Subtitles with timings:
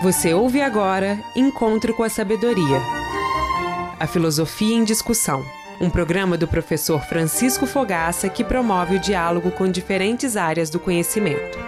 [0.00, 2.80] Você ouve agora Encontro com a Sabedoria.
[3.98, 5.44] A Filosofia em Discussão.
[5.80, 11.58] Um programa do professor Francisco Fogaça que promove o diálogo com diferentes áreas do conhecimento.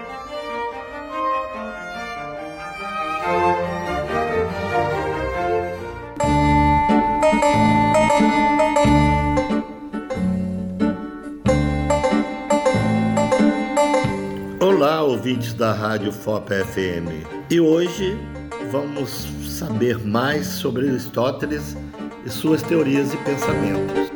[14.62, 17.26] Olá, ouvintes da Rádio FOP FM.
[17.48, 18.14] E hoje
[18.70, 21.74] vamos saber mais sobre Aristóteles
[22.26, 24.10] e suas teorias e pensamentos.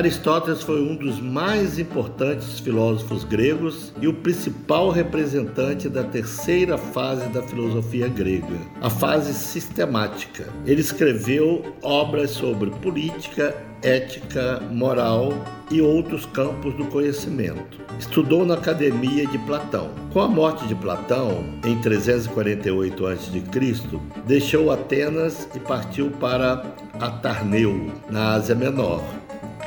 [0.00, 7.28] Aristóteles foi um dos mais importantes filósofos gregos e o principal representante da terceira fase
[7.28, 10.48] da filosofia grega, a fase sistemática.
[10.64, 15.34] Ele escreveu obras sobre política, ética, moral
[15.70, 17.78] e outros campos do conhecimento.
[17.98, 19.90] Estudou na Academia de Platão.
[20.14, 23.42] Com a morte de Platão, em 348 a.C.,
[24.26, 26.64] deixou Atenas e partiu para
[26.98, 29.02] Atarneu, na Ásia Menor,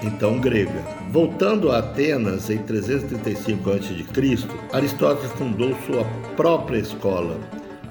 [0.04, 0.84] então grega.
[1.10, 6.04] Voltando a Atenas em 335 a.C., Aristóteles fundou sua
[6.36, 7.38] própria escola,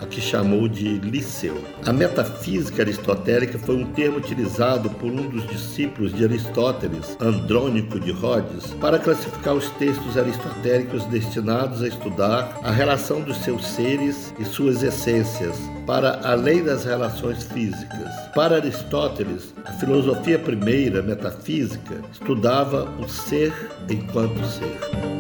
[0.03, 1.63] a que chamou de Liceu.
[1.87, 8.11] A metafísica aristotélica foi um termo utilizado por um dos discípulos de Aristóteles, Andrônico de
[8.11, 14.45] Rhodes, para classificar os textos aristotélicos destinados a estudar a relação dos seus seres e
[14.45, 18.09] suas essências, para além das relações físicas.
[18.35, 23.53] Para Aristóteles, a filosofia primeira, metafísica, estudava o ser
[23.89, 25.13] enquanto ser.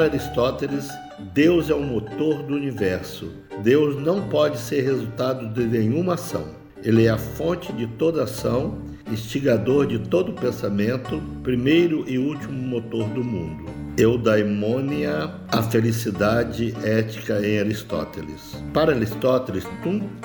[0.00, 0.88] Para Aristóteles,
[1.34, 3.30] Deus é o motor do universo.
[3.62, 6.54] Deus não pode ser resultado de nenhuma ação.
[6.82, 8.78] Ele é a fonte de toda ação,
[9.12, 13.79] instigador de todo pensamento, primeiro e último motor do mundo.
[13.96, 18.56] Eudaimonia, a felicidade ética em Aristóteles.
[18.72, 19.64] Para Aristóteles,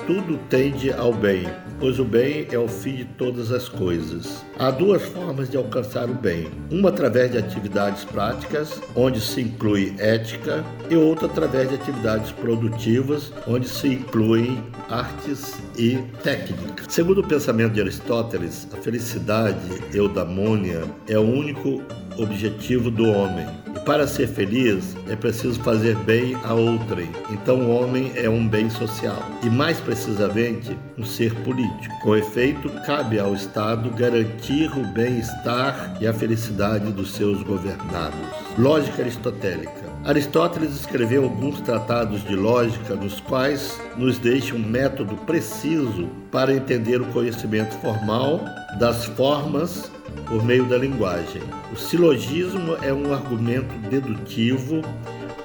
[0.06, 1.46] tudo tende ao bem,
[1.80, 4.46] pois o bem é o fim de todas as coisas.
[4.58, 9.96] Há duas formas de alcançar o bem: uma através de atividades práticas, onde se inclui
[9.98, 16.86] ética, e outra através de atividades produtivas, onde se incluem artes e técnicas.
[16.88, 19.58] Segundo o pensamento de Aristóteles, a felicidade,
[19.94, 21.82] eudamônia, é o único
[22.18, 23.46] objetivo do homem.
[23.86, 27.08] Para ser feliz é preciso fazer bem a outrem.
[27.30, 31.94] Então o homem é um bem social e mais precisamente um ser político.
[32.02, 38.20] Com efeito, cabe ao Estado garantir o bem-estar e a felicidade dos seus governados.
[38.58, 39.86] Lógica aristotélica.
[40.04, 47.02] Aristóteles escreveu alguns tratados de lógica, nos quais nos deixa um método preciso para entender
[47.02, 48.42] o conhecimento formal
[48.80, 49.92] das formas
[50.28, 51.42] por meio da linguagem.
[51.72, 54.82] O silogismo é um argumento dedutivo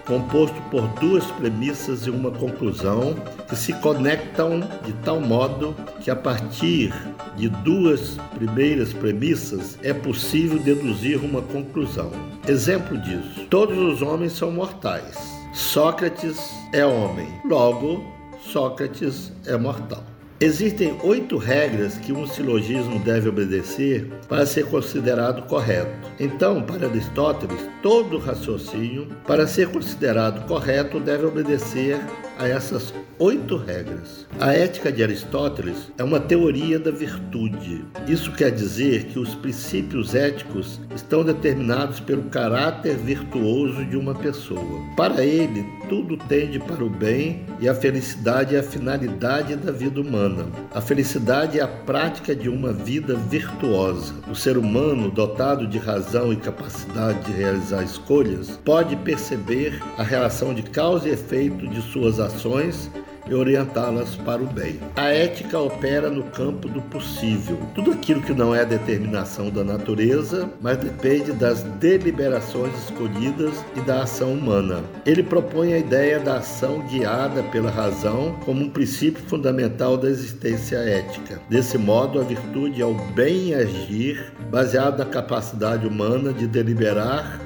[0.06, 3.14] composto por duas premissas e uma conclusão
[3.48, 6.92] que se conectam de tal modo que a partir
[7.36, 12.10] de duas primeiras premissas é possível deduzir uma conclusão.
[12.48, 15.16] Exemplo disso: todos os homens são mortais.
[15.52, 16.38] Sócrates
[16.72, 18.04] é homem, logo
[18.40, 20.09] Sócrates é mortal.
[20.42, 25.92] Existem oito regras que um silogismo deve obedecer para ser considerado correto.
[26.18, 32.00] Então, para Aristóteles, todo raciocínio, para ser considerado correto, deve obedecer
[32.40, 34.26] a essas oito regras.
[34.40, 37.84] A ética de Aristóteles é uma teoria da virtude.
[38.08, 44.80] Isso quer dizer que os princípios éticos estão determinados pelo caráter virtuoso de uma pessoa.
[44.96, 50.00] Para ele, tudo tende para o bem e a felicidade é a finalidade da vida
[50.00, 50.46] humana.
[50.72, 54.14] A felicidade é a prática de uma vida virtuosa.
[54.30, 60.54] O ser humano, dotado de razão e capacidade de realizar escolhas, pode perceber a relação
[60.54, 62.90] de causa e efeito de suas ações ações
[63.30, 64.80] e orientá-las para o bem.
[64.96, 67.58] A ética opera no campo do possível.
[67.74, 74.02] Tudo aquilo que não é determinação da natureza, mas depende das deliberações escolhidas e da
[74.02, 74.82] ação humana.
[75.06, 80.76] Ele propõe a ideia da ação guiada pela razão como um princípio fundamental da existência
[80.76, 81.40] ética.
[81.48, 87.40] Desse modo, a virtude é o bem agir, baseado na capacidade humana de deliberar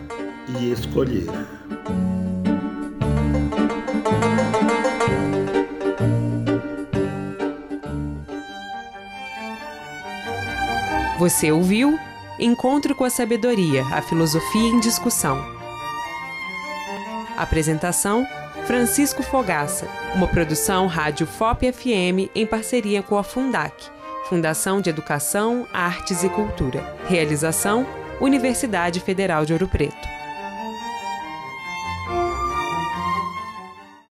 [0.61, 1.27] e escolher.
[11.25, 11.99] Você ouviu
[12.39, 15.43] Encontro com a Sabedoria, a Filosofia em Discussão.
[17.35, 18.27] Apresentação:
[18.67, 23.87] Francisco Fogaça, uma produção Rádio FOP FM em parceria com a Fundac,
[24.29, 26.95] Fundação de Educação, Artes e Cultura.
[27.09, 27.87] Realização:
[28.21, 30.14] Universidade Federal de Ouro Preto.